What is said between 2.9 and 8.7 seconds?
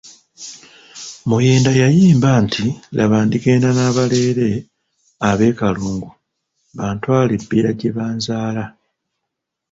Laba ndigenda n’abalere ab’Ekalungu bantwaale e Bbira gye banzaala.